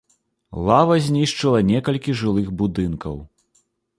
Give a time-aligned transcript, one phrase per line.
[0.67, 3.23] Лава знішчыла некалькі жылых будынкаў.